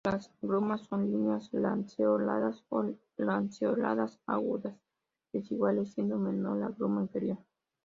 [0.03, 4.75] Las glumas son lineal-lanceoladas o lanceoladas, agudas,
[5.31, 7.37] desiguales, siendo menor la gluma inferior.